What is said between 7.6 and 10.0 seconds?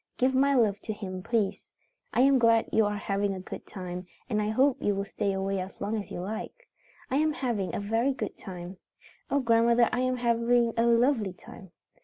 a very good time. Oh, grandmother, I